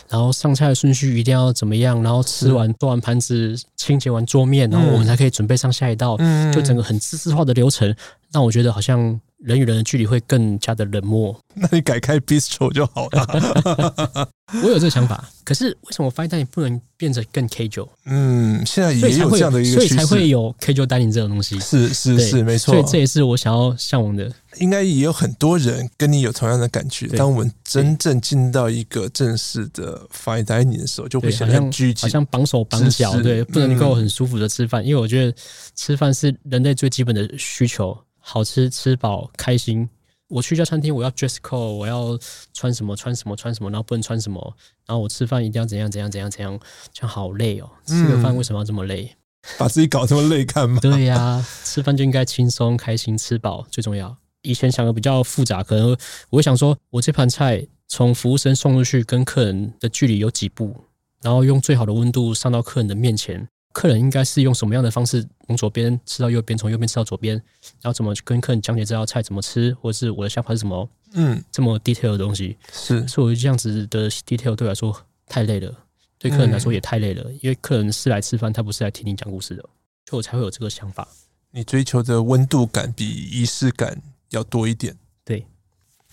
[0.08, 6.18] 然后上菜的顺序一定要怎么样，然后吃完端完盘子，清洁完桌面，然后我们才可以准备上下一道，
[6.54, 7.96] 就整个很自私化的流程，
[8.32, 9.20] 让我觉得好像。
[9.40, 11.38] 人与人的距离会更加的冷漠。
[11.56, 14.30] 那你改开 bistro 就好了。
[14.64, 17.88] 我有这个想法，可是为什么 fine dining 不能变成更 casual？
[18.06, 21.60] 嗯，现在也有这样的一个趋势，所以才会有 casual dining 这种东西。
[21.60, 22.74] 是是是，没错。
[22.74, 24.32] 所以这也是我想要向往的。
[24.58, 27.06] 应该也有很多人跟你有同样的感觉。
[27.10, 34.84] 当我们真正进到一个正式的 fine dining 的时候，就会想像拘谨，好像绑手绑脚，对，不能够很舒服的吃饭。
[34.84, 35.36] 因为我觉得
[35.76, 37.96] 吃饭是人类最基本的需求。
[38.32, 39.90] 好吃、吃饱、开心。
[40.28, 42.16] 我去一家餐厅，我要 dress code，我要
[42.54, 44.56] 穿什么、穿什么、穿什么，然后不能穿什么。
[44.86, 46.60] 然后我吃饭一定要怎样、怎样、怎样、怎样，
[46.94, 47.68] 这样好累哦。
[47.88, 49.16] 吃个饭为什么要这么累？
[49.58, 50.80] 把自己搞这么累干嘛？
[50.80, 54.16] 对呀、啊，吃饭就应该轻松、开心，吃饱最重要。
[54.44, 55.98] 以前想的比较复杂，可能
[56.30, 60.86] 我会想说，我这盘菜从服务生送出去跟客人的距离有几步，
[61.24, 63.50] 然后用最好的温度上到客人的面前。
[63.72, 67.36] 客人应该是用什么样的方式从左边吃到右边，从右边吃到左边，
[67.82, 70.90] 然后怎么跟客人讲解这道菜怎么吃，或者是我的想法是什么？
[71.14, 74.96] 嗯，这么 detail 的东西是，所以我觉得这样子的 detail 对我来说
[75.28, 75.74] 太累了，
[76.18, 79.62] 对客人来说也太累了，因为客人是来吃饭，他不是来听你讲故事的，
[80.08, 81.08] 所以我才会有这个想法。
[81.52, 84.96] 你追求的温度感比仪式感要多一点。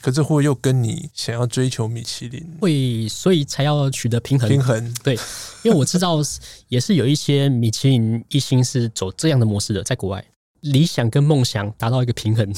[0.00, 4.48] 可是会又跟你想要追求米其林会，所以才要取得平衡。
[4.48, 5.14] 平衡对，
[5.64, 6.18] 因为我知道
[6.68, 10.24] 也是有一些米其林一心是走这样的模式的，在国外
[10.60, 12.54] 理想跟梦想达到一个平衡。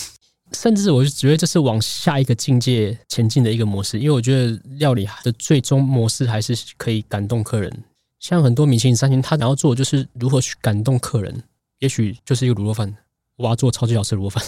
[0.52, 7.70] 甚至我就觉得这是往下一个境界前进的一个模式，因为我觉得料理的最终模式还是可以感动客人。
[8.18, 11.42] 像很多米其林三星，他想要做的就是如何去感动客人。
[11.80, 12.96] 也许就是一个卤肉饭，
[13.36, 14.42] 我要做超级好吃的卤肉饭，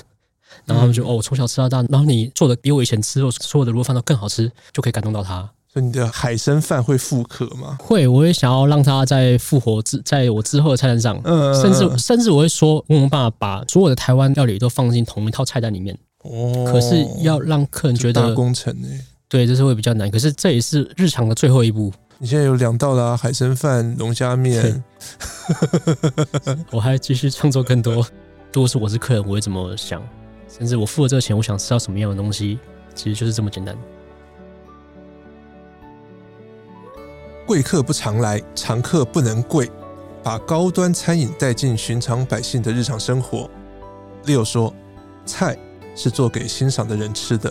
[0.64, 5.48] 然后他们就哦，我从小吃到大，然后你做的比我以前吃的所有的卤肉饭都更好吃，就可以感动到他。
[5.72, 7.78] 所以你的海参饭会复刻吗？
[7.80, 15.96] 会，我也想要让他在复活之，在我之后的菜单上，嗯，甚至甚至我会说，我们把把所有的台湾料理都放进同一套菜单里面。
[16.24, 18.88] 哦，可是要让客人觉得大工程呢，
[19.28, 20.10] 对，这是会比较难。
[20.10, 21.92] 可是这也是日常的最后一步。
[22.18, 24.82] 你现在有两道啦，海参饭、龙虾面，
[26.70, 28.04] 我还继续创作更多。
[28.52, 30.02] 如果是我是客人，我会怎么想？
[30.58, 32.58] 甚至我付了这个钱，我想吃到什么样的东西，
[32.94, 33.76] 其实就是这么简单。
[37.46, 39.70] 贵客不常来，常客不能贵。
[40.22, 43.48] 把高端餐饮带进寻常百姓的日常生活。
[44.26, 44.70] Leo 说
[45.24, 45.56] ：“菜
[45.96, 47.50] 是做给欣赏的人吃的。”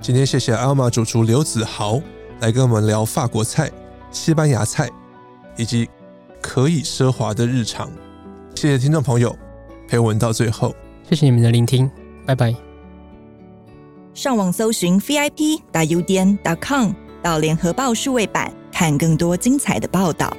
[0.00, 2.00] 今天谢谢 Alma 主厨刘子豪
[2.38, 3.68] 来跟我们聊法国菜、
[4.12, 4.88] 西班牙菜
[5.56, 5.90] 以及
[6.40, 7.90] 可以奢华的日常。
[8.54, 9.36] 谢谢听众朋友
[9.88, 10.72] 陪我们到最后，
[11.10, 11.90] 谢谢你们的聆听，
[12.26, 12.54] 拜拜。
[14.14, 16.92] 上网搜寻 VIP 大 UDN 到 com
[17.22, 18.62] 到联合报数位版。
[18.82, 20.36] 看更多精彩的报道。